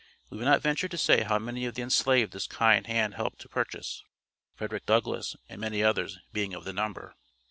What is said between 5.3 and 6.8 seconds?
and many others, being of the